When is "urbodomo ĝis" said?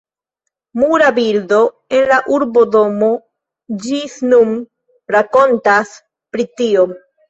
2.39-4.19